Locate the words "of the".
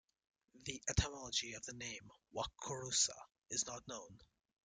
1.53-1.73